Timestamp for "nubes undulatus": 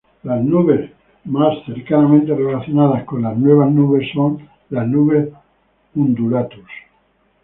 4.87-6.65